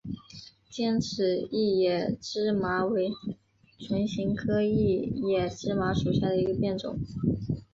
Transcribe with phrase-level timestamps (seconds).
[0.67, 3.11] 尖齿异野芝麻为
[3.87, 6.97] 唇形科异野芝麻属下的一个变种。